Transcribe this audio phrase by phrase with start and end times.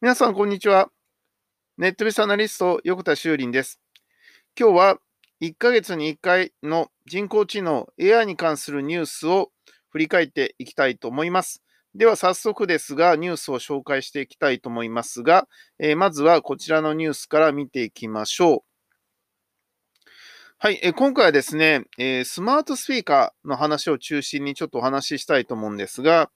[0.00, 0.90] 皆さん、こんにちは。
[1.76, 3.80] ネットベースアナリスト、横田修林です。
[4.56, 4.98] 今日は
[5.40, 9.50] 1ヶ月に1回の人工知能 AI に関するニュースを
[9.90, 11.64] 振り返っていきたいと思います。
[11.96, 15.48] では早速ですが、ニュースを紹介していきたいと思いますが、
[15.80, 18.60] えー、まずはこちらのニュースから見ていきましょう。
[20.58, 26.30] はい、え今回はですね、えー、スマートスピーカーの話を中心にちょっとお話ししたいと思うんですが、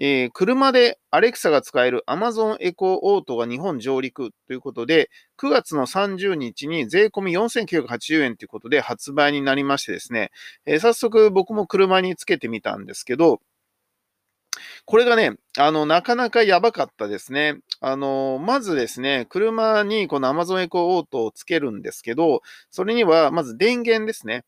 [0.00, 10.30] えー、車でアレクサが使える Amazon Echo Auto が日本上陸ということで、9月の30日に税込み4980円ということで発売になりましてですね、
[10.66, 13.40] えー、早速僕も車につけてみたんですけど、
[14.84, 17.58] これがね、あの、なかなかやばかったですね。
[17.80, 24.44] あの、まずですね、車にこの Amazon Echo Auto をつけるんですけど、それにはまず電源ですね。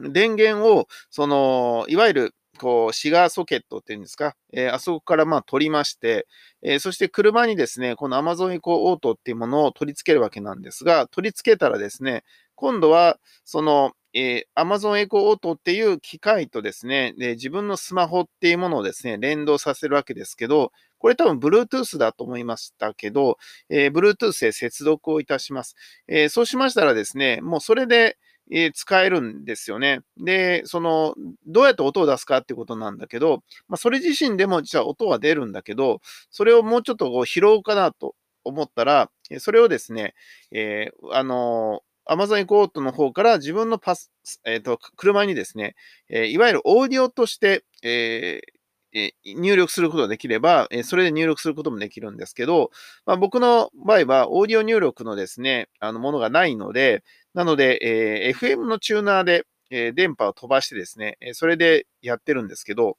[0.00, 6.28] 電源を、その、いわゆるこう、シガーソケットっていうんですか、えー、あそこからまあ取りまして、
[6.62, 12.22] えー、そして車にですね、この Amazon Echo Auto っていうものを取り付けるわけなんですが、取り付けたらですね、
[12.54, 23.38] 今度は、その、えー、Amazon Echo Auto っていう機械とですねで、自分のスマホっていうものをですね、連動させるわけですけど、これ多分 Bluetooth だと思いましたけど、
[23.70, 25.74] えー、Bluetooth で接続をいたします。
[26.06, 28.18] えー、そうしましたらですね、もうそれで、
[28.50, 30.00] え、使えるんですよね。
[30.18, 31.14] で、その、
[31.46, 40.14] どうやって音を出すかってことなんだけど、まあ、それ自身でも実は音は出るんだけど、それをもうちょっとこう拾うかなと思ったら、それをですね、
[40.50, 44.10] えー、あのー、Amazon Echo Auto の方から自分のパス、
[44.44, 45.76] えっ、ー、と、車にですね、
[46.08, 48.51] え、いわゆるオーディオとして、えー、
[48.94, 52.70] え入力することができれば、えそれで入力することもできるんですけど、
[53.06, 57.02] まあ、僕の場合はオーディオ入力のですね、あのものがないので、
[57.34, 62.96] なので、え、FM のチューナーで、え、電波を飛ばしてですね、えそれでやってるんですけど、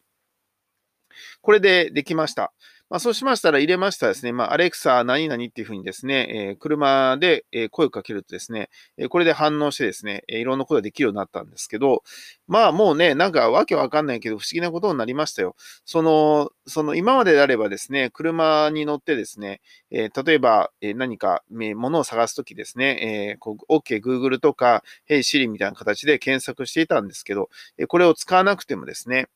[1.42, 2.54] これでできました。
[2.90, 12.04] まあ、そうしましたら入れましたらですね、まあ、アレクサ何々っていうふうにですね、え、車で、声をかけるとですね、えこれで反応してですね、いろんなことができるようになったんですけど、
[12.48, 15.56] まあもうね、なんかわけわかんないけど不思議なことになりましたよ。
[15.86, 27.50] その、その今までであればですね、車に乗ってですね、え、例えば、何か、え物を探すときですね、えー、OK Google とか Hey Siri みたいな形で検索していたんですけど、
[27.88, 29.28] これを使わなくてもですね、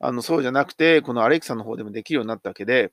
[0.00, 2.92] あの、そうじゃなくて、このアレクサの方でもできるようになったわけで、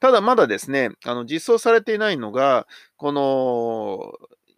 [0.00, 4.12] ただまだですね、あの、実装されていないのが、この、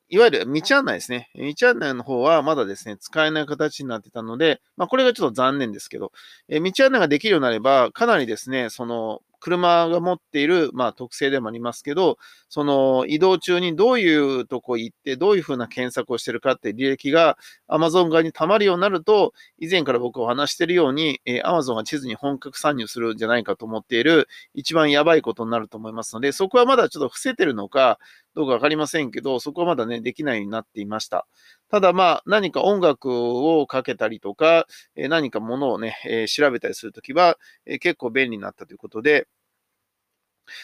[0.09, 1.31] いわゆる道案内ですね。
[1.35, 6.13] 道案内の方はまだですね、使えない形になってたので、まあ、これがちょっと残念ですけど、
[6.49, 17.39] え道案内ができるようになれば、かなりですね、その、車が持っている、まあ、特性でもありますけど、その移動中にどういうとこ行って、どういうふうな検索をしてるかって履歴が
[17.69, 27.99] Amazon 側に溜まるようになると、以前から僕お話しているように、えー、Amazon が地図に本格参入するんじゃないかと思っている一番やばいことになると思いますので、そこはまだちょっと伏せてるのか、
[28.35, 31.27] どうかわかりませんけど、そこはまだね、できないようになっていました。
[31.69, 34.67] ただまあ、何か音楽をかけたりとか、
[34.97, 37.39] 何かものをね、調べたりするときは、
[37.81, 39.27] 結構便利になったということで、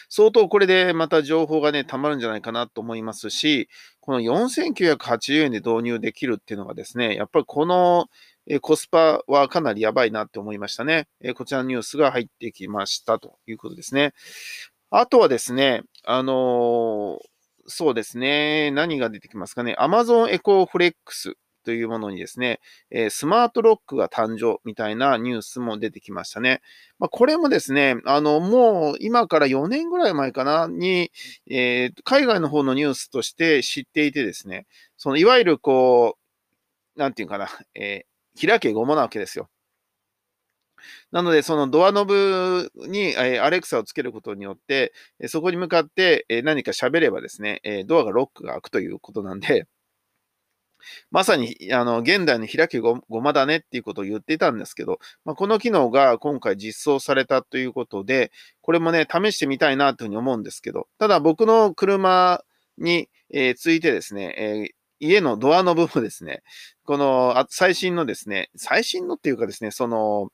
[0.09, 3.69] 相当これでまた情報がね、溜まるんじゃないかなと思いますし、
[3.99, 8.07] この4980円で導入できるっていうのがですね、やっぱりこの
[8.61, 11.07] コスパはかなりやばいなって思いましたね。
[11.35, 14.13] こちらのニュースが入ってきましたということですね。
[14.89, 17.32] あとはですね、あのー、
[17.67, 19.75] そうですね、何が出てきますかね。
[19.79, 22.59] Amazon Echo Flex というものにですね、
[22.91, 26.61] えスマートロックが誕生みたいなニュースも出てきましたね。
[26.99, 31.11] まあ、これもですね、あの、もう今から4年ぐらい前かなに、
[31.49, 36.17] えー、海外の方のニュースとして知っていてですね、そのいわゆるこ
[36.95, 39.49] う、なんていうかな、えー、開けごもなわけですよ。
[41.11, 44.93] なので、そのドアノブにアレクサをつけることによって、
[45.27, 49.67] そこに向かって何か喋ればですね、ドアがロックが開くということなんで、
[51.11, 62.43] まさに、あの、現代の開きごまだねっていうことを言っていたんですけど、まあ、この機能が今回実装されたということで、これもね、試してみたいなというふうに思うんですけど、ただ僕の車
[62.77, 66.43] に、えー、ついてですね、えー家のドアノブもですね、
[66.85, 70.31] この最新のですね、最新のっていうかですね、その、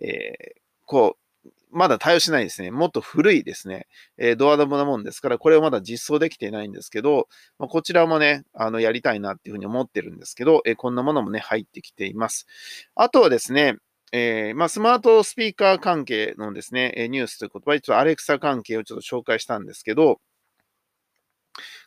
[0.00, 2.70] えー、こう、まだ対応しないですね。
[2.70, 3.86] もっと古いですね。
[4.16, 7.28] えー、ドアノブなもんですから、これをまだ実装できていないんですけど、
[7.58, 12.46] まあ、こちらもね、あの、やりたいなっていうふうに思ってるんですけど、えー、こんなものもね、入ってきています。
[12.94, 13.76] あとはですね、
[14.12, 20.20] えー、まあ、スマートスピーカー関係のですね、ニュースということは、ちょっとアレクサ関係をちょっと紹介したんですけど、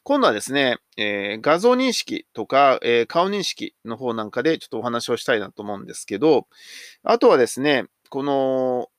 [0.04, 6.48] 今度はですね、えー、画像認識とか、えー、顔認識の方なんかでちょっとお話をしたいなと思うんですけど、
[7.04, 8.90] あとはですね、この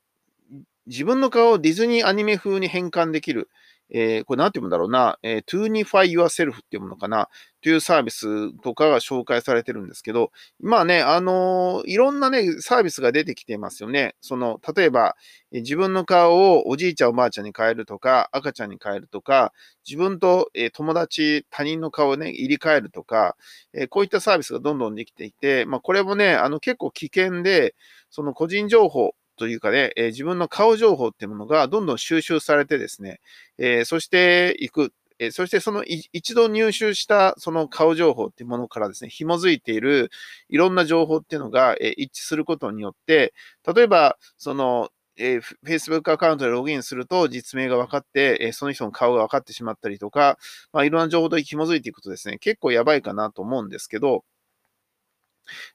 [0.87, 3.49] 自分の顔をディズニーアニメ風に変換できる、
[3.91, 7.29] えー、これなんて言うんだろうな、えー、 Toonify Yourself っていうものかな、
[7.63, 14.17] というサービスとかが紹介されてるんですけど、まあね、あのー、いろんなね、サービスが出てきてますよね。
[14.21, 15.17] その、例えば、
[15.53, 19.53] 自分の顔をおじいちゃんおばあちゃんに変えるとか、赤ちゃんに変えるとか、
[19.87, 23.37] 自分と、え友達、他人の顔をね、入り替えるとか、
[23.73, 27.77] えこういったサービスがどんどんできていて、まあこれもね、あの結構危険で、
[28.11, 33.21] その個人情報、というかね、え、自分の顔情報っていうものがどんどん収集されてですね、
[33.59, 34.93] えー、そしていく。
[35.27, 40.11] えそしてその一度入手したその顔情報っていうものからですね、紐づいている
[40.49, 43.33] いろんな情報っていうのが、え一致することによって、
[43.75, 50.39] 例えば、その、えー、Facebook アカウントでログインすると実名が分かって、えー、その人の顔が分かってしまったりとか、
[50.73, 54.25] まあ、いろんな情報と紐づいていくとですね、結構やばいかなと思うんですけど、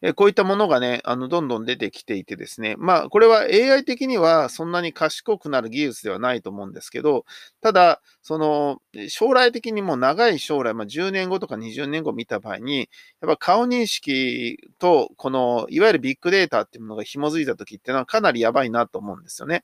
[0.01, 7.25] えこういったものがね、あの、どんどん出てきていてですね、まあ、これは AI 的にはそんなに賢くなる技術ではないと思うんですけど、
[7.61, 12.89] ただ、その、将来的にも長い将来、まあ、10年後とか20年後見た場合に、
[13.21, 19.63] やっぱ顔認識と、この、いわゆるビッグデータっていうものが紐づいた時っていうのはかなりやばいなと思うんですよね。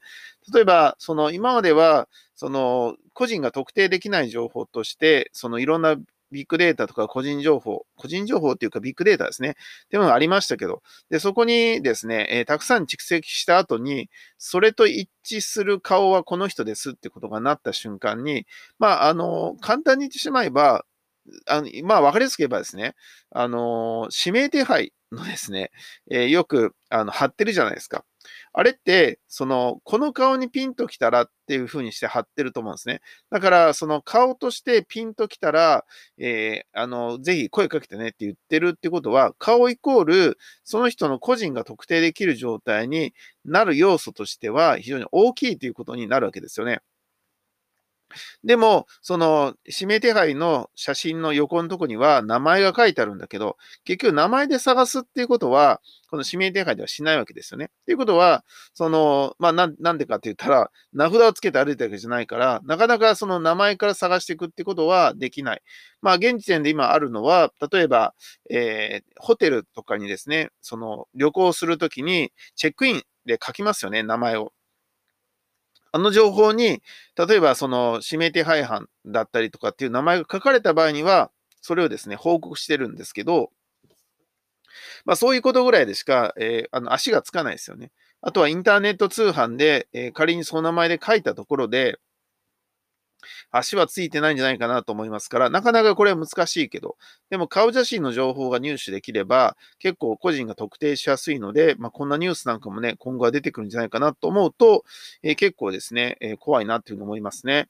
[0.53, 5.95] 例えば、その、今までは、その、個人が特定できない情報として、そのいろんな
[6.33, 9.51] ビッグデータとか個人情報、個人情報っていうかビッグデータですね。
[9.51, 9.53] っ
[9.89, 18.45] ていうのがありましたけど、で、そこにですね、えー、たくさん蓄積した後に、それと一致する顔はこの人ですってことがなった瞬間に、
[18.79, 20.85] まあ、あの、簡単に言ってしまえば、
[21.47, 22.95] あのまあ、わかりやすく言えばですね、
[23.31, 25.71] あの、指名手配のですね、
[26.11, 28.03] えー、よく、あの、貼ってるじゃないですか。
[28.53, 33.01] あれって、その、この顔にピンときたらっていう風にして貼ってると思うんですね。
[33.29, 35.85] だから、その顔としてピンときたら、
[36.17, 43.13] えー、あの、ぜひ声かけてねって言ってるってことは、顔イコール、その人の個人が特定できる状態に
[43.45, 46.81] なる要素としては、非常に大きいということになるわけですよね。
[48.43, 57.65] でも、その指名手配の写真の横のとこには名前が書いてあるんだけど、結局名前で探すっていうことは、この指名手配ではしないわけですよね。
[57.65, 58.45] っていうことは、
[58.75, 65.61] その、まあな、んでかって言ったら、名札をつけて歩いてるわけじゃないから、なかなかその名前から探していくってことはできない。
[66.01, 68.13] まあ、現時点で今あるのは、例えば、
[68.49, 74.53] えー、ホテルとかにですね、その旅行するときにチェックインで書きますよね、名前を。
[75.93, 76.81] あの情報に、
[77.15, 81.31] 例えばその指名手配犯だったりとかっていう名前が書かれた場合には、
[81.61, 83.51] それをですね、報告してるんですけど、
[85.05, 87.91] まあそういうことぐらいでしか、えー、あの足がつかないですよね。
[88.21, 91.99] あとはインターネット通販で、えー、仮にその名前で書いたところで、
[93.51, 96.97] 足はついてないんじゃないかなと思いますから、なかなかこれは難しいけど、
[97.29, 104.83] でも顔写真の情報が入手できれば、結構個人が特定しやすいので、まあ、こんなニュースなんかもね、今後は出てくるんじゃないかなと思うと、
[105.21, 107.69] えー、結構ですね、えー、怖いなっていうふうに思いますね。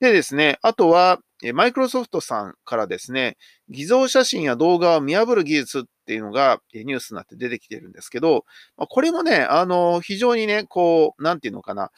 [0.00, 1.20] でですね、あとは、
[1.54, 3.36] マイクロソフトさんからですね、
[3.68, 8.44] 偽造写真や動画を見破る技術っていうのがニュースになって出てきてるんですけど、
[8.76, 11.90] これもね、あの、非常にね、こう、なんていうのかな、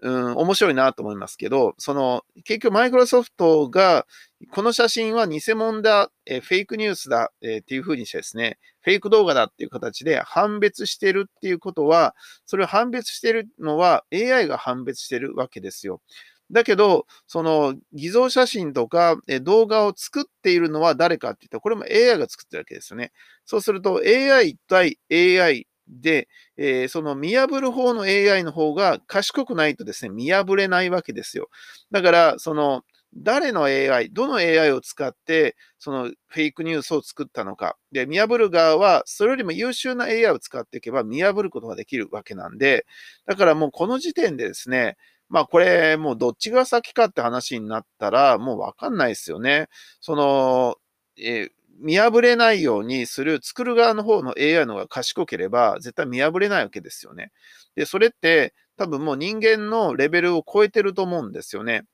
[0.00, 4.06] うん、面白いなと思いますけど、その、結局マイクロソフトが、
[4.52, 12.14] この写真は偽物だ、えフェイクニュースだ、えっていうふうにしてですね、フェイク動画だっていう形で判別してるっていうことは、
[12.46, 16.00] それを判別してるのは AI が判別してるわけですよ。
[16.50, 23.12] だけど、その偽造写真とか動画を作っているのは誰かって言ったら、これも AI が作ってるわけですよね。
[23.44, 31.48] そうすると AI 対 AI で、えー、その見破る方の AI の方が賢くないとですね、見破れないわけですよ。
[31.90, 32.82] だから、その、
[33.16, 37.76] 誰の AI、どの AI を使って、そのフェイクニュースを作ったのか。
[37.90, 42.86] で、見破る側は、それよりも優秀な AI を使っていけば見破ることができるわけなんで、
[43.26, 44.96] だからもうこの時点でですね、
[45.30, 49.68] まあこれもうどっちが先かって話になったらもうわかんないですよね。
[50.00, 50.76] その、
[51.18, 57.30] えー見破れないようにする作る側の方の AI の方が賢ければ絶対見破れないわけですよね。
[57.76, 61.84] で、それって多分もう人間のレベルを超えてると思うんですよね。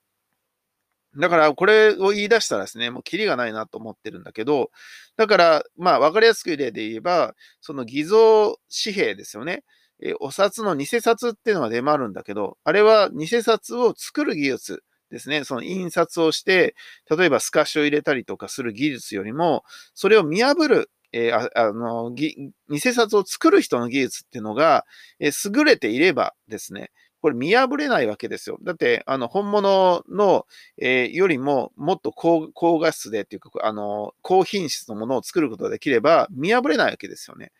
[1.17, 4.71] だからこれを言い出したらですね、もうキリがないなと思ってるんだけど、
[5.17, 9.62] だからまあ分かりやすく例で言えば、その偽造紙幣ですよね。
[10.03, 14.83] えお札の偽札っていうのが出回るんだけど、あれは偽札を作る技術。
[15.11, 16.75] ですね、その印刷をして、
[17.11, 24.84] 例えば透かしを入れたりとかする技術よりも、それを見破る、えー、あの、偽札を作る人の技術っていうのが、
[25.20, 26.90] えー、優れていればですね、
[27.25, 28.58] これ見破れないわけですよ。
[28.62, 30.44] だって、あの、本物の、
[30.76, 37.52] えー、よりももっと高高画質でっていうか、あの、高品質のものを作ることができれば見破れないわけですよね。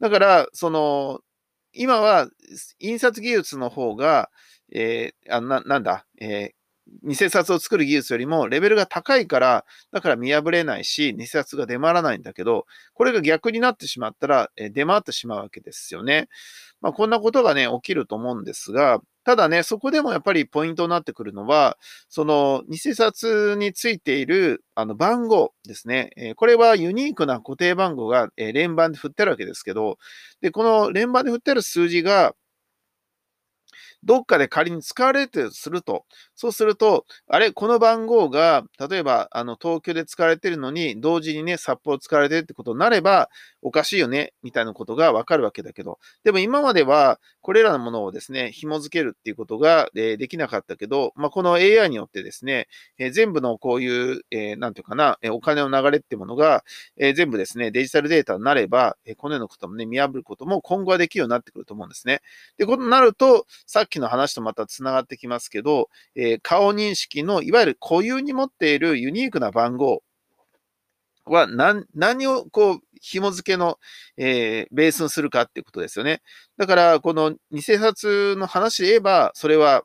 [0.00, 1.20] だから、その、
[1.72, 2.28] 今は
[2.78, 4.30] 印刷技術の方が、
[4.70, 6.55] えー、あななんだ、えー、
[7.02, 16.28] 偽札を作る技術よりもレベルが高いから、だから見破れないし、偽札が出回らないんだけど、これが逆になってしまったら、え出回ってしまうわけですよね。
[16.80, 21.78] まあ、こんなことがね、起きると思うんですが、ただね、そこでもやっぱりポイントになってくるのは、
[22.08, 26.10] その偽札についているあの番号ですね。
[26.16, 29.98] えこれはユニークな固定番号が、え連番で振ってるわけですけど、
[30.42, 32.34] で、この連番で振ってる数字が、
[34.06, 43.28] どっかで仮に使われてるとすると、そうすると、あれ、この番号が、例えば、あの、東京で使われてるのに、同時にね、札幌使われてるってことになれば、
[43.66, 56.62] おかしいよね、みたいなことがわかるわけだけど、でも今までは、これらのものをですね、紐付けるっていうことが、えー、できなかったけど、まあ、この AI によってですね、え、全部のこういう、えー、なんていうかな、えお金の流れってものが、
[56.96, 62.20] え全部ですね、デジタルデータになれば、えこのようなこともね、見破ることも今後はできるようになってくると思うんですね。
[62.58, 70.04] で、ことになると、さっきの話とまた繋がってきますけど、え顔認識のいわゆる固有に持っているユニークな番号
[71.26, 73.78] は何何をこう紐付けの、
[74.16, 76.22] えー、ベースにするかっていうことですよね。
[76.56, 79.84] だから、この偽札の話で言えば、それは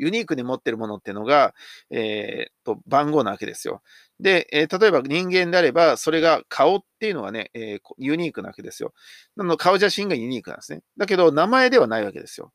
[0.00, 1.54] ユニークに持ってるものっていうのが、
[1.90, 3.82] えー、と番号なわけですよ。
[4.18, 8.94] で、えー、例えば人間であれば、それが顔っていうのがね、えー、ユニークなわけですよ。
[9.36, 10.82] なの顔写真がユニークなんですね。
[10.96, 12.52] だけど、名前ではないわけですよ。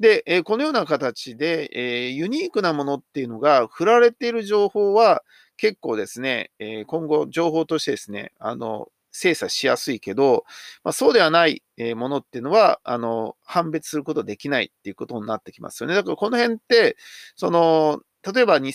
[0.00, 5.22] で、えこのような形で、えユニークなものっていうのが振られている情報は
[5.62, 10.44] 結構ですね、え今後情報としてですね、あの、精査しやすいけど、
[10.82, 11.62] まあ、そうではない
[11.94, 15.94] ものっていうのは、あの、判別することできないっていうことになってきますよね。
[15.94, 16.96] だからこの辺って、
[17.36, 18.00] その、
[18.34, 18.72] 例えば偽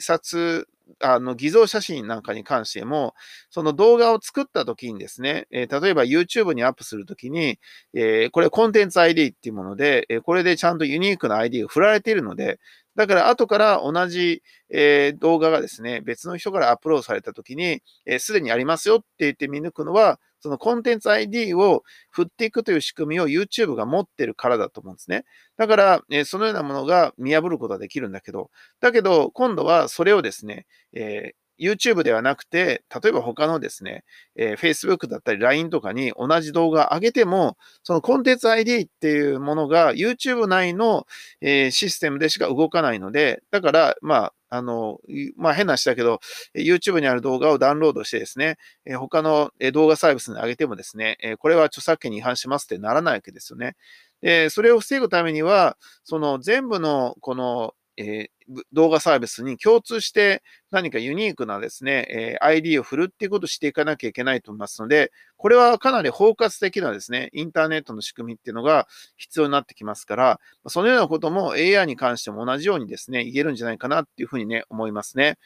[0.00, 0.66] 札
[1.00, 3.14] あの、偽造写真なんかに関しても、
[3.50, 7.58] その動画を作った時にですね、えー、例えば YouTube にアップするときに、
[7.94, 12.58] えー、これコンテンツ ID っていうもので、えー、これでちゃんとユニークな ID が振られているので、
[12.96, 17.82] だから後から同じ、えー、動画がですね、別の人からアップロードされたときに、
[18.18, 25.24] す、で、にありますよって言って見抜くのは、そのコンテンツ ID を振っていくという仕組みを YouTube が持ってるからだと思うんですね。
[25.56, 34.04] だから、えー、そのようなものが見破ることはできるんだけど、だけど、今度はそれをですね、えー YouTube ではなくて、例えば他のですね、
[34.36, 41.06] えー、Facebook だったり LINE とかに同じ動画上げても、そのコンテンツ ID っていうものが YouTube 内の、
[41.40, 45.00] えー、システムでしか動かないので、だから、まあ、あの、
[45.36, 46.20] まあ変な話だけど、
[46.54, 53.74] YouTube にある動画をダウンロードしてですね、え他の動画サービスに上げてもですね、えこれは著作権に違反しますってならないわけですよね。
[54.22, 75.38] で、それを防ぐためには、その全部のこのえー、動画サービスに共通して何かユニークなですね、えー、ID を振るっていうことをしていかなきゃいけないと思いますので、これはかなり包括的なですね、インターネットの仕組みっていうのが必要になってきますから、そのようなことも AI に関しても同じようにですね、言えるんじゃないかなっていうふうにね、思いますね。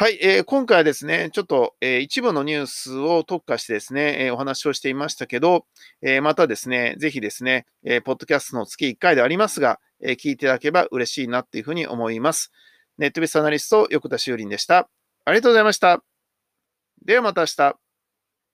[0.00, 5.66] はい、えー、今回はですね、ちょっと、えー、一部のニュースを特化してですね、えー、お話をしていましたけど、
[6.02, 12.52] えまたですね、ぜひですね、えポッドキャストの月1回でありますが、え聞いていただければ嬉しいなっていうふうに思います。
[12.98, 14.88] ネットベースアナリスト、横田修林でした。
[15.24, 16.02] ありがとうございました。
[17.04, 17.87] ではまた明日。